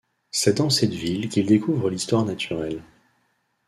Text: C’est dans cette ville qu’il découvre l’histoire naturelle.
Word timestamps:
C’est 0.31 0.57
dans 0.57 0.71
cette 0.71 0.93
ville 0.95 1.29
qu’il 1.29 1.45
découvre 1.45 1.91
l’histoire 1.91 2.25
naturelle. 2.25 2.81